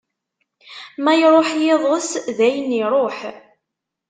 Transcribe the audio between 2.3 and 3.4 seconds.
dayen iruḥ!